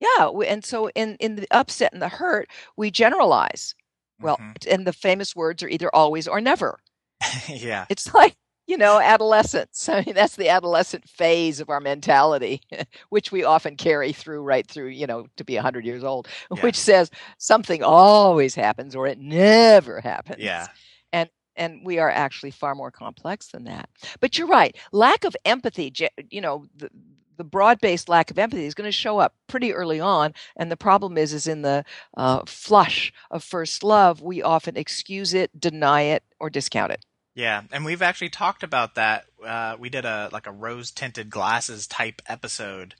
Yeah, 0.00 0.28
we, 0.30 0.46
and 0.46 0.64
so 0.64 0.90
in 0.90 1.16
in 1.20 1.36
the 1.36 1.46
upset 1.50 1.92
and 1.92 2.02
the 2.02 2.08
hurt, 2.08 2.50
we 2.76 2.90
generalize. 2.90 3.74
Yeah. 4.18 4.24
Well, 4.24 4.36
Mhm. 4.38 4.66
and 4.74 4.86
the 4.86 4.92
famous 4.92 5.34
words 5.36 5.62
are 5.62 5.68
either 5.68 5.94
always 5.94 6.26
or 6.28 6.40
never. 6.40 6.80
yeah. 7.48 7.86
It's 7.88 8.12
like 8.12 8.34
you 8.66 8.76
know 8.76 8.98
adolescence. 9.00 9.88
I 9.92 10.02
mean, 10.04 10.14
that's 10.14 10.36
the 10.36 10.48
adolescent 10.48 11.08
phase 11.08 11.60
of 11.60 11.70
our 11.70 11.80
mentality, 11.80 12.60
which 13.10 13.32
we 13.32 13.44
often 13.44 13.76
carry 13.76 14.12
through 14.12 14.42
right 14.42 14.66
through 14.66 14.88
you 14.88 15.06
know 15.06 15.26
to 15.36 15.44
be 15.44 15.56
hundred 15.56 15.84
years 15.86 16.04
old, 16.04 16.28
Yeah. 16.54 16.62
which 16.62 16.76
says 16.76 17.10
something 17.38 17.82
always 17.82 18.54
happens 18.54 18.94
or 18.96 19.06
it 19.06 19.18
never 19.18 20.00
happens. 20.00 20.42
Yeah. 20.42 20.66
and 21.12 21.28
and 21.56 21.80
we 21.84 21.98
are 21.98 22.10
actually 22.10 22.50
far 22.50 22.74
more 22.74 22.90
complex 22.90 23.48
than 23.48 23.64
that. 23.64 23.88
But 24.20 24.36
you're 24.38 24.48
right. 24.48 24.76
Lack 24.92 25.24
of 25.24 25.36
empathy, 25.44 25.92
you 26.30 26.40
know, 26.40 26.66
the, 26.76 26.90
the 27.36 27.44
broad-based 27.44 28.08
lack 28.08 28.30
of 28.30 28.38
empathy 28.40 28.64
is 28.64 28.74
going 28.74 28.88
to 28.88 28.92
show 28.92 29.18
up 29.18 29.34
pretty 29.46 29.72
early 29.72 30.00
on, 30.00 30.34
and 30.56 30.70
the 30.70 30.76
problem 30.76 31.16
is, 31.18 31.32
is 31.32 31.46
in 31.46 31.62
the 31.62 31.84
uh, 32.16 32.42
flush 32.46 33.12
of 33.30 33.44
first 33.44 33.84
love, 33.84 34.20
we 34.20 34.42
often 34.42 34.76
excuse 34.76 35.32
it, 35.34 35.50
deny 35.60 36.02
it, 36.02 36.24
or 36.40 36.50
discount 36.50 36.90
it. 36.92 37.04
Yeah, 37.34 37.62
and 37.72 37.84
we've 37.84 38.02
actually 38.02 38.28
talked 38.30 38.62
about 38.62 38.94
that. 38.94 39.26
Uh, 39.44 39.76
we 39.78 39.88
did 39.88 40.04
a 40.04 40.28
like 40.32 40.46
a 40.46 40.52
rose 40.52 40.90
tinted 40.90 41.30
glasses 41.30 41.86
type 41.86 42.22
episode 42.26 42.94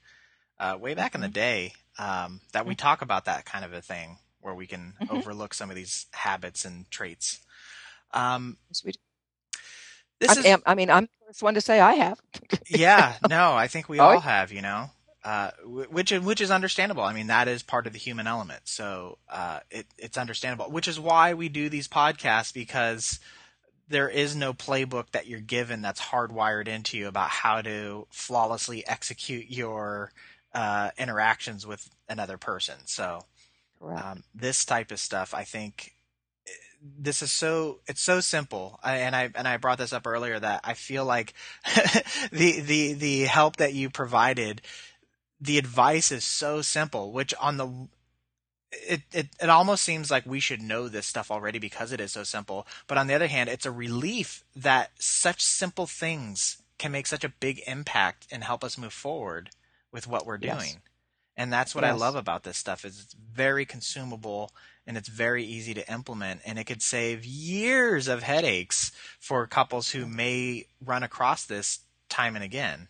uh, 0.59 0.77
way 0.79 0.93
back 0.93 1.15
in 1.15 1.21
the 1.21 1.27
Mhm. 1.27 1.33
day 1.33 1.73
um, 1.97 2.41
that 2.53 2.65
we 2.65 2.75
talk 2.75 3.01
about 3.01 3.25
that 3.25 3.45
kind 3.45 3.63
of 3.65 3.73
a 3.73 3.81
thing 3.81 4.17
where 4.41 4.53
we 4.55 4.67
can 4.67 4.95
Mhm. 4.99 5.09
overlook 5.09 5.53
some 5.53 5.69
of 5.69 5.75
these 5.75 6.07
habits 6.13 6.65
and 6.65 6.89
traits. 6.91 7.39
Um, 8.13 8.57
this 10.19 10.37
I, 10.37 10.37
is 10.37 10.45
am, 10.45 10.61
I 10.65 10.75
mean, 10.75 10.89
I'm 10.89 11.03
the 11.05 11.09
first 11.27 11.43
one 11.43 11.53
to 11.55 11.61
say 11.61 11.79
I 11.79 11.93
have. 11.93 12.19
yeah, 12.69 13.15
no, 13.21 13.53
I 13.53 13.67
think 13.67 13.89
we 13.89 13.99
Oh, 13.99 14.01
all 14.01 14.21
have, 14.21 14.51
you 14.51 14.61
know, 14.61 14.89
uh, 15.23 15.51
which 15.63 16.11
which 16.11 16.41
is 16.41 16.51
understandable. 16.51 17.03
I 17.03 17.13
mean, 17.13 17.27
that 17.27 17.47
is 17.47 17.63
part 17.63 17.87
of 17.87 17.93
the 17.93 17.99
human 17.99 18.27
element, 18.27 18.61
so 18.65 19.17
uh, 19.29 19.59
it 19.69 19.85
it's 19.97 20.17
understandable. 20.17 20.71
Which 20.71 20.87
is 20.87 20.99
why 20.99 21.33
we 21.33 21.49
do 21.49 21.69
these 21.69 21.87
podcasts 21.87 22.53
because 22.53 23.19
there 23.87 24.09
is 24.09 24.35
no 24.35 24.53
playbook 24.53 25.11
that 25.11 25.27
you're 25.27 25.39
given 25.39 25.81
that's 25.81 26.01
hardwired 26.01 26.67
into 26.67 26.97
you 26.97 27.07
about 27.07 27.29
how 27.29 27.61
to 27.61 28.07
flawlessly 28.09 28.85
execute 28.87 29.49
your 29.49 30.11
uh, 30.53 30.89
interactions 30.97 31.67
with 31.67 31.89
another 32.09 32.37
person. 32.37 32.75
So 32.85 33.25
um, 33.83 34.23
this 34.33 34.65
type 34.65 34.91
of 34.91 34.99
stuff, 34.99 35.33
I 35.33 35.43
think, 35.43 35.93
eh, 36.47 36.51
this 36.81 37.21
is 37.21 37.31
so 37.31 37.79
it's 37.87 38.01
so 38.01 38.21
simple. 38.21 38.79
I, 38.81 38.97
and 38.97 39.15
I 39.15 39.29
and 39.35 39.47
I 39.47 39.57
brought 39.57 39.77
this 39.77 39.93
up 39.93 40.07
earlier 40.07 40.39
that 40.39 40.61
I 40.63 40.73
feel 40.73 41.05
like 41.05 41.33
the 42.31 42.61
the 42.61 42.93
the 42.93 43.21
help 43.23 43.57
that 43.57 43.73
you 43.73 43.89
provided, 43.89 44.61
the 45.39 45.57
advice 45.57 46.11
is 46.11 46.23
so 46.23 46.61
simple. 46.61 47.11
Which 47.11 47.33
on 47.39 47.57
the 47.57 47.87
it, 48.87 49.01
it 49.13 49.27
it 49.41 49.49
almost 49.49 49.83
seems 49.83 50.11
like 50.11 50.25
we 50.25 50.39
should 50.39 50.61
know 50.61 50.87
this 50.87 51.07
stuff 51.07 51.31
already 51.31 51.59
because 51.59 51.91
it 51.91 51.99
is 52.01 52.11
so 52.11 52.23
simple. 52.23 52.67
But 52.87 52.97
on 52.97 53.07
the 53.07 53.13
other 53.13 53.27
hand, 53.27 53.49
it's 53.49 53.65
a 53.65 53.71
relief 53.71 54.43
that 54.55 54.91
such 54.99 55.41
simple 55.41 55.87
things 55.87 56.57
can 56.77 56.91
make 56.91 57.07
such 57.07 57.23
a 57.23 57.29
big 57.29 57.61
impact 57.67 58.27
and 58.31 58.43
help 58.43 58.63
us 58.63 58.77
move 58.77 58.93
forward 58.93 59.49
with 59.91 60.07
what 60.07 60.25
we're 60.25 60.37
Yes. 60.39 60.73
doing. 60.73 60.81
And 61.37 61.51
that's 61.51 61.75
what 61.75 61.83
I 61.83 61.91
love 61.91 62.15
about 62.15 62.43
this 62.43 62.57
stuff 62.57 62.85
is 62.85 62.99
it's 63.01 63.13
very 63.13 63.65
consumable 63.65 64.51
and 64.87 64.95
it's 64.97 65.09
very 65.09 65.43
easy 65.43 65.73
to 65.73 65.91
implement 65.91 66.41
and 66.45 66.57
it 66.57 66.63
could 66.65 66.81
save 66.81 67.25
years 67.25 68.07
of 68.07 68.23
headaches 68.23 68.91
for 69.19 69.45
couples 69.47 69.91
who 69.91 70.05
may 70.05 70.67
run 70.83 71.03
across 71.03 71.45
this 71.45 71.79
time 72.09 72.35
and 72.35 72.43
again. 72.43 72.87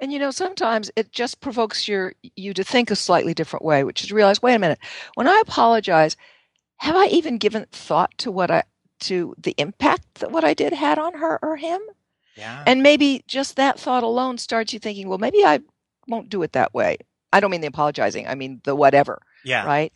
And 0.00 0.12
you 0.12 0.18
know, 0.18 0.30
sometimes 0.30 0.90
it 0.96 1.12
just 1.12 1.40
provokes 1.40 1.86
your 1.86 2.14
you 2.36 2.54
to 2.54 2.64
think 2.64 2.90
a 2.90 2.96
slightly 2.96 3.34
different 3.34 3.64
way, 3.64 3.84
which 3.84 4.02
is 4.02 4.08
to 4.08 4.14
realize, 4.14 4.42
wait 4.42 4.54
a 4.54 4.58
minute, 4.58 4.78
when 5.14 5.28
I 5.28 5.40
apologize, 5.42 6.16
have 6.78 6.96
I 6.96 7.06
even 7.06 7.38
given 7.38 7.66
thought 7.70 8.16
to 8.18 8.30
what 8.30 8.50
I 8.50 8.64
to 9.00 9.34
the 9.38 9.54
impact 9.58 10.14
that 10.16 10.32
what 10.32 10.44
I 10.44 10.54
did 10.54 10.72
had 10.72 10.98
on 10.98 11.14
her 11.14 11.38
or 11.42 11.56
him? 11.56 11.80
Yeah. 12.36 12.62
And 12.66 12.82
maybe 12.82 13.22
just 13.26 13.56
that 13.56 13.78
thought 13.78 14.02
alone 14.02 14.38
starts 14.38 14.72
you 14.72 14.78
thinking, 14.78 15.08
well, 15.08 15.18
maybe 15.18 15.44
I 15.44 15.60
won't 16.08 16.30
do 16.30 16.42
it 16.42 16.52
that 16.52 16.72
way. 16.72 16.96
I 17.32 17.40
don't 17.40 17.50
mean 17.50 17.60
the 17.60 17.66
apologizing, 17.66 18.26
I 18.26 18.34
mean 18.34 18.60
the 18.64 18.74
whatever, 18.74 19.20
yeah. 19.44 19.64
right? 19.64 19.92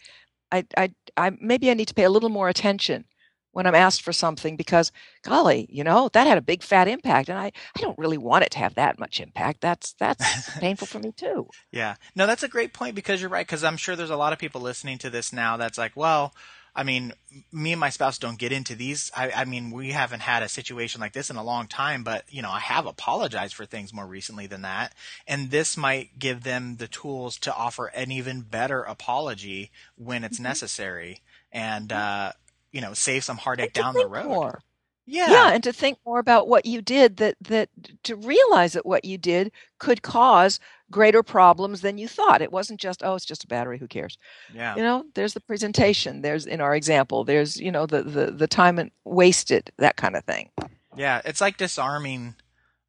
I 0.53 0.67
I 0.77 0.91
I 1.17 1.33
maybe 1.41 1.71
I 1.71 1.75
need 1.75 1.89
to 1.89 1.95
pay 1.95 2.05
a 2.05 2.11
little 2.11 2.29
more 2.29 2.49
attention 2.49 3.07
when 3.55 3.67
I'm 3.67 3.75
asked 3.75 4.03
for 4.03 4.13
something 4.13 4.57
because 4.57 4.93
golly, 5.23 5.67
you 5.71 5.85
know, 5.85 6.11
that 6.13 6.27
had 6.27 6.39
a 6.39 6.43
big 6.43 6.63
fat 6.63 6.89
impact 6.89 7.29
and 7.31 7.39
I 7.39 7.53
I 7.77 7.81
don't 7.81 7.99
really 7.99 8.19
want 8.19 8.45
it 8.45 8.51
to 8.53 8.59
have 8.59 8.75
that 8.77 8.99
much 8.99 9.21
impact. 9.21 9.61
That's 9.63 9.95
that's 9.95 10.51
painful 10.61 10.87
for 10.89 11.01
me 11.01 11.13
too. 11.13 11.49
Yeah. 11.73 11.97
No, 12.15 12.27
that's 12.27 12.43
a 12.43 12.49
great 12.49 12.73
point 12.73 12.95
because 12.95 13.21
you're 13.21 13.31
right. 13.31 13.47
Because 13.47 13.65
I'm 13.65 13.77
sure 13.77 13.97
there's 13.97 14.11
a 14.11 14.17
lot 14.17 14.33
of 14.33 14.39
people 14.39 14.61
listening 14.61 14.99
to 14.99 15.11
this 15.11 15.33
now 15.33 15.57
that's 15.57 15.79
like, 15.79 15.97
well, 15.97 16.35
I 16.77 16.83
mean, 16.83 17.13
me 17.53 17.73
and 17.73 17.81
my 17.81 17.91
spouse 17.91 18.19
don't 18.19 18.39
get 18.39 18.53
into 18.53 18.75
these. 18.75 19.11
I, 19.17 19.31
I 19.31 19.45
mean, 19.45 19.71
we 19.71 19.91
haven't 19.91 20.21
had 20.21 20.43
a 20.43 20.49
situation 20.49 21.01
like 21.01 21.13
this 21.13 21.31
in 21.31 21.37
a 21.37 21.43
long 21.45 21.69
time, 21.69 22.03
but, 22.03 22.25
you 22.29 22.43
know, 22.43 22.51
I 22.51 22.59
have 22.61 22.87
apologized 22.87 23.55
for 23.55 23.65
things 23.65 23.93
more 23.93 24.07
recently 24.07 24.47
than 24.49 24.63
that. 24.63 24.95
And 25.27 25.51
this 25.51 25.77
might 25.77 26.19
give 26.19 26.43
them 26.43 26.77
the 26.77 26.89
tools 26.89 27.39
to 27.41 27.55
offer 27.55 27.87
an 27.89 28.11
even 28.11 28.43
better 28.43 28.83
apology 28.83 29.71
when 29.97 30.25
it's 30.25 30.39
Mhm. 30.39 30.41
necessary 30.41 31.23
and, 31.53 31.93
uh, 31.93 32.33
you 32.75 32.83
know, 32.83 32.93
save 32.95 33.25
some 33.25 33.39
heartache 33.39 33.73
down 33.73 33.95
the 33.95 34.07
road. 34.07 34.27
more. 34.27 34.61
Yeah. 35.07 35.31
yeah 35.31 35.51
and 35.53 35.63
to 35.65 35.73
think 35.73 35.99
more 36.07 36.19
about 36.19 36.49
what 36.49 36.65
you 36.67 36.81
did 36.81 37.19
that 37.19 37.37
that 37.43 37.69
to 38.05 38.17
realize 38.17 38.73
that 38.73 38.87
what 38.87 39.05
you 39.05 39.19
did 39.19 39.53
could 39.79 40.01
cause 40.03 40.59
greater 40.91 41.23
problems 41.23 41.83
than 41.83 41.99
you 41.99 42.09
thought 42.09 42.41
it 42.41 42.51
wasn't 42.51 42.81
just 42.81 43.03
oh 43.05 43.15
it's 43.15 43.27
just 43.27 43.45
a 43.45 43.47
battery 43.47 43.79
who 43.79 43.87
cares 43.87 44.17
Yeah. 44.55 44.75
you 44.77 44.83
know 44.83 45.05
there's 45.15 45.35
the 45.35 45.41
presentation 45.43 46.23
there's 46.23 46.47
in 46.47 46.63
our 46.63 46.75
example 46.75 47.23
there's 47.23 47.61
you 47.61 47.71
know 47.71 47.85
the 47.85 48.03
the, 48.03 48.31
the 48.31 48.47
time 48.49 48.79
and 48.79 48.91
wasted 49.05 49.71
that 49.77 49.97
kind 49.97 50.17
of 50.17 50.25
thing 50.25 50.49
Yeah, 50.97 51.21
it's 51.27 51.41
like 51.43 51.59
disarming 51.59 52.35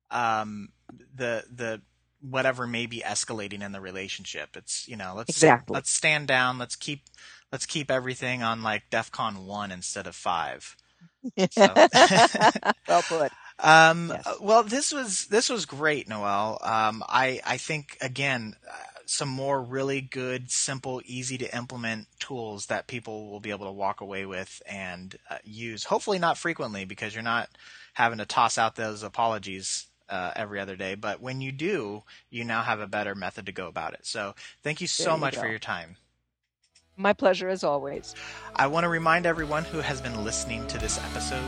um, 0.10 0.70
the 1.16 1.44
the 1.54 1.82
whatever 2.22 2.66
may 2.66 2.86
be 2.86 3.02
escalating 3.06 3.62
in 3.62 3.72
the 3.72 3.82
relationship. 3.82 4.56
It's 4.56 4.88
you 4.88 4.96
know 4.96 5.14
let's 5.18 5.30
Exactly. 5.32 5.74
let's 5.74 5.92
stand 5.92 6.28
down. 6.30 6.58
Let's 6.60 6.76
keep 6.78 7.02
let's 7.52 7.66
keep 7.66 7.90
everything 7.92 8.44
on 8.44 8.64
like 8.64 8.90
DefCon 8.92 9.46
one 9.46 9.72
instead 9.72 10.08
of 10.08 10.16
five. 10.16 10.76
So- 11.52 11.86
well 12.88 13.04
put 13.04 13.34
Um, 13.60 14.12
Yes. 14.12 14.26
uh, 14.26 14.36
Well, 14.42 14.64
this 14.64 14.92
was 14.92 15.28
this 15.28 15.50
was 15.50 15.66
great, 15.66 16.08
Noelle. 16.08 16.60
Um, 16.62 17.04
I 17.08 17.40
I 17.46 17.58
think 17.58 17.98
again 18.02 18.56
uh, 18.70 18.74
some 19.06 19.30
more 19.30 19.62
really 19.62 20.02
good, 20.02 20.52
simple, 20.52 21.02
easy 21.06 21.38
to 21.38 21.56
implement 21.56 22.08
tools 22.20 22.68
that 22.68 22.88
people 22.88 23.30
will 23.30 23.40
be 23.40 23.52
able 23.52 23.66
to 23.68 23.72
walk 23.72 24.02
away 24.02 24.26
with 24.26 24.62
and 24.68 25.16
uh, 25.30 25.38
use. 25.44 25.86
Hopefully, 25.86 26.20
not 26.20 26.38
frequently 26.38 26.86
because 26.86 27.14
you're 27.14 27.24
not 27.24 27.50
having 27.94 28.18
to 28.20 28.26
toss 28.26 28.58
out 28.58 28.76
those 28.76 29.04
apologies. 29.04 29.88
Uh, 30.10 30.32
every 30.36 30.60
other 30.60 30.76
day, 30.76 30.94
but 30.94 31.20
when 31.20 31.42
you 31.42 31.52
do, 31.52 32.04
you 32.30 32.44
now 32.44 32.62
have 32.62 32.80
a 32.80 32.86
better 32.88 33.16
method 33.16 33.46
to 33.46 33.52
go 33.52 33.68
about 33.68 33.94
it. 33.94 34.06
So, 34.06 34.36
thank 34.64 34.80
you 34.80 34.86
so 34.88 35.18
There 35.18 35.18
you 35.18 35.30
much 35.30 35.36
for 35.36 35.48
your 35.48 35.58
time. 35.58 35.98
My 36.98 37.12
pleasure 37.12 37.50
as 37.50 37.64
always. 37.64 38.16
I 38.56 38.68
want 38.68 38.86
to 38.86 38.90
remind 38.90 39.26
everyone 39.26 39.66
who 39.66 39.80
has 39.80 40.00
been 40.00 40.24
listening 40.24 40.66
to 40.68 40.78
this 40.78 40.98
episode 40.98 41.44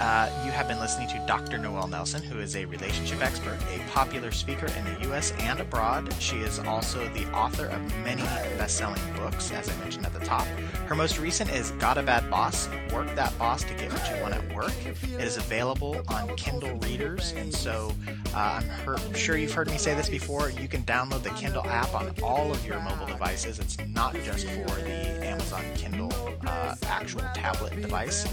uh, 0.00 0.28
you 0.44 0.50
have 0.50 0.66
been 0.68 0.78
listening 0.80 1.08
to 1.08 1.24
Dr. 1.26 1.58
Noelle 1.58 1.88
Nelson, 1.88 2.22
who 2.22 2.38
is 2.40 2.56
a 2.56 2.64
relationship 2.64 3.22
expert, 3.22 3.58
a 3.74 3.78
popular 3.90 4.30
speaker 4.30 4.66
in 4.66 4.84
the 4.84 5.08
U.S. 5.08 5.32
and 5.38 5.60
abroad. 5.60 6.12
She 6.20 6.36
is 6.36 6.58
also 6.58 7.08
the 7.14 7.30
author 7.32 7.66
of 7.66 7.80
many 8.04 8.22
best 8.58 8.76
selling 8.76 9.00
books, 9.16 9.52
as 9.52 9.68
I 9.68 9.76
mentioned 9.76 10.06
at 10.06 10.12
the 10.12 10.24
top. 10.24 10.46
Her 10.86 10.94
most 10.94 11.18
recent 11.18 11.50
is 11.52 11.70
Got 11.72 11.98
a 11.98 12.02
Bad 12.02 12.28
Boss 12.30 12.68
Work 12.92 13.14
That 13.14 13.36
Boss 13.38 13.62
to 13.64 13.74
Get 13.74 13.92
What 13.92 14.10
You 14.14 14.20
Want 14.22 14.34
at 14.34 14.54
Work. 14.54 14.72
It 14.86 15.20
is 15.20 15.36
available 15.36 16.02
on 16.08 16.34
Kindle 16.36 16.76
readers, 16.78 17.32
and 17.36 17.54
so 17.54 17.92
uh, 18.34 18.60
I'm, 18.60 18.64
her- 18.64 18.98
sure 19.14 19.36
you've 19.36 19.52
heard 19.52 19.70
me 19.70 19.78
say 19.78 19.94
this 19.94 20.08
before. 20.08 20.50
You 20.50 20.68
can 20.68 20.82
download 20.82 21.22
the 21.22 21.30
Kindle 21.30 21.64
app 21.66 21.94
on 21.94 22.12
all 22.22 22.50
of 22.50 22.64
your 22.66 22.80
mobile 22.80 23.06
devices. 23.06 23.58
It's 23.58 23.78
not 23.86 24.14
just 24.24 24.46
for 24.46 24.74
the 24.82 25.24
Amazon 25.24 25.64
Kindle 25.76 26.12
uh, 26.46 26.74
actual 26.86 27.22
tablet 27.34 27.80
device, 27.80 28.26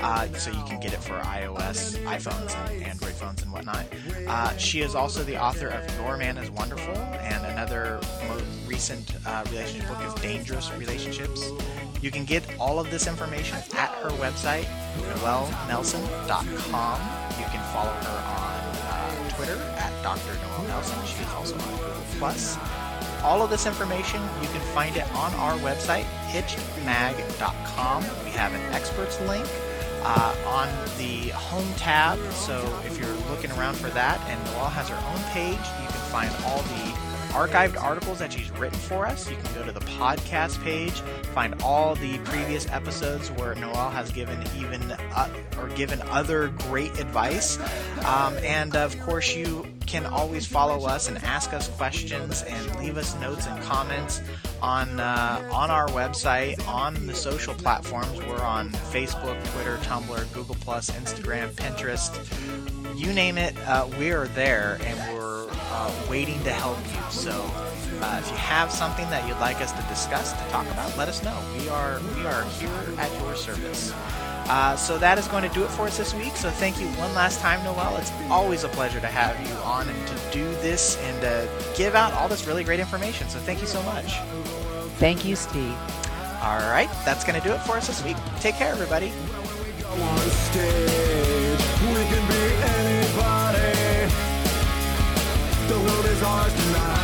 uh, 0.00 0.26
so 0.34 0.50
you 0.50 0.62
can 0.64 0.80
get 0.80 0.92
it 0.92 1.00
for 1.04 1.18
iOS, 1.20 2.02
iPhones, 2.04 2.56
and 2.56 2.82
Android 2.82 3.12
phones 3.12 3.42
and 3.42 3.52
whatnot. 3.52 3.84
Uh, 4.26 4.56
she 4.56 4.80
is 4.80 4.94
also 4.94 5.22
the 5.22 5.36
author 5.36 5.68
of 5.68 5.96
Your 6.00 6.16
Man 6.16 6.38
is 6.38 6.50
Wonderful, 6.50 6.96
and 6.96 7.44
another 7.44 8.00
recent 8.66 9.14
uh, 9.26 9.44
relationship 9.50 9.88
book 9.88 10.02
is 10.02 10.14
Dangerous 10.22 10.72
Relationships. 10.72 11.50
You 12.00 12.10
can 12.10 12.24
get 12.24 12.42
all 12.58 12.80
of 12.80 12.90
this 12.90 13.06
information 13.06 13.58
at 13.76 13.90
her 14.02 14.08
website, 14.12 14.64
noellenelson.com. 15.18 17.00
You 17.38 17.46
can 17.46 17.62
follow 17.72 17.92
her 17.92 18.18
on 18.26 18.60
uh, 18.88 19.28
Twitter 19.36 19.58
at 19.76 19.92
Dr. 20.02 20.34
Noelle 20.34 20.68
Nelson. 20.68 20.98
She 21.04 21.22
is 21.22 21.28
also 21.34 21.54
on 21.54 21.76
Google 21.76 22.02
Plus. 22.18 22.56
All 23.22 23.42
of 23.42 23.50
this 23.50 23.66
information, 23.66 24.22
you 24.40 24.48
can 24.48 24.60
find 24.74 24.96
it 24.96 25.06
on 25.14 25.34
our 25.34 25.56
website, 25.58 26.04
hitchedmag.com. 26.30 28.04
We 28.24 28.30
have 28.30 28.54
an 28.54 28.74
experts 28.74 29.20
link 29.22 29.46
uh, 30.04 30.34
on 30.46 30.68
the 30.98 31.30
home 31.30 31.72
tab. 31.76 32.18
So 32.32 32.60
if 32.84 32.98
you're 32.98 33.14
looking 33.30 33.50
around 33.52 33.76
for 33.76 33.88
that, 33.90 34.20
and 34.28 34.42
Noelle 34.52 34.70
has 34.70 34.88
her 34.88 34.96
own 34.96 35.22
page, 35.32 35.58
you 35.82 35.88
can 35.88 36.04
find 36.10 36.30
all 36.44 36.62
the 36.62 36.94
archived 37.34 37.76
articles 37.82 38.20
that 38.20 38.32
she's 38.32 38.50
written 38.52 38.78
for 38.78 39.06
us. 39.06 39.28
You 39.28 39.36
can 39.36 39.54
go 39.54 39.64
to 39.64 39.72
the 39.72 39.80
podcast 39.80 40.62
page, 40.62 40.92
find 41.34 41.60
all 41.62 41.96
the 41.96 42.18
previous 42.18 42.68
episodes 42.70 43.30
where 43.32 43.56
Noelle 43.56 43.90
has 43.90 44.12
given 44.12 44.40
even 44.56 44.92
uh, 44.92 45.28
or 45.58 45.68
given 45.70 46.00
other 46.02 46.48
great 46.68 46.96
advice. 47.00 47.58
Um, 48.04 48.36
and 48.44 48.76
of 48.76 48.98
course, 49.00 49.34
you 49.34 49.66
can 49.86 50.06
always 50.06 50.46
follow 50.46 50.86
us 50.86 51.08
and 51.08 51.18
ask 51.18 51.52
us 51.52 51.68
questions 51.68 52.42
and 52.42 52.76
leave 52.80 52.96
us 52.96 53.14
notes 53.20 53.46
and 53.46 53.62
comments 53.62 54.20
on 54.60 55.00
uh, 55.00 55.48
on 55.52 55.70
our 55.70 55.88
website, 55.88 56.66
on 56.66 57.06
the 57.06 57.14
social 57.14 57.54
platforms. 57.54 58.18
We're 58.22 58.42
on 58.42 58.70
Facebook, 58.70 59.42
Twitter, 59.52 59.76
Tumblr, 59.78 60.32
Google 60.32 60.56
Plus, 60.60 60.90
Instagram, 60.90 61.52
Pinterest. 61.52 62.12
You 62.96 63.12
name 63.12 63.38
it, 63.38 63.56
uh, 63.66 63.88
we 63.98 64.12
are 64.12 64.26
there, 64.28 64.78
and 64.84 65.14
we're 65.14 65.48
uh, 65.50 65.92
waiting 66.08 66.42
to 66.44 66.52
help 66.52 66.78
you. 66.78 67.00
So, 67.10 67.32
uh, 68.00 68.20
if 68.22 68.30
you 68.30 68.36
have 68.36 68.70
something 68.70 69.08
that 69.10 69.26
you'd 69.28 69.38
like 69.38 69.60
us 69.60 69.72
to 69.72 69.82
discuss, 69.88 70.32
to 70.32 70.50
talk 70.50 70.66
about, 70.66 70.96
let 70.96 71.08
us 71.08 71.22
know. 71.22 71.36
We 71.58 71.68
are 71.68 72.00
we 72.16 72.24
are 72.26 72.44
here 72.44 72.70
at 72.98 73.12
your 73.20 73.34
service. 73.34 73.92
Uh, 74.46 74.76
so 74.76 74.98
that 74.98 75.18
is 75.18 75.26
going 75.28 75.42
to 75.48 75.54
do 75.54 75.64
it 75.64 75.70
for 75.70 75.82
us 75.86 75.96
this 75.96 76.14
week. 76.14 76.36
So 76.36 76.50
thank 76.50 76.80
you 76.80 76.86
one 76.88 77.14
last 77.14 77.40
time, 77.40 77.64
Noelle. 77.64 77.96
It's 77.96 78.12
always 78.30 78.64
a 78.64 78.68
pleasure 78.68 79.00
to 79.00 79.06
have 79.06 79.40
you 79.46 79.54
on 79.64 79.88
and 79.88 80.08
to 80.08 80.14
do 80.32 80.44
this 80.56 80.96
and 81.02 81.20
to 81.22 81.48
give 81.76 81.94
out 81.94 82.12
all 82.14 82.28
this 82.28 82.46
really 82.46 82.64
great 82.64 82.80
information. 82.80 83.28
So 83.28 83.38
thank 83.38 83.60
you 83.60 83.66
so 83.66 83.82
much. 83.84 84.18
Thank 84.98 85.24
you, 85.24 85.36
Steve. 85.36 85.74
All 86.42 86.58
right, 86.58 86.90
that's 87.06 87.24
going 87.24 87.40
to 87.40 87.46
do 87.46 87.54
it 87.54 87.60
for 87.62 87.76
us 87.76 87.86
this 87.86 88.04
week. 88.04 88.16
Take 88.40 88.56
care, 88.56 88.70
everybody. 88.72 89.12
on 90.02 90.18
stage. 90.30 91.60
We 91.80 92.04
can 92.10 92.28
be 92.28 92.44
anybody. 92.78 94.10
The 95.68 95.78
world 95.78 96.06
is 96.06 96.22
ours 96.22 96.52
tonight. 96.52 96.52
The 96.52 96.54
world 96.54 96.54
is 96.54 96.54
ours 96.54 96.54
tonight. 96.54 97.03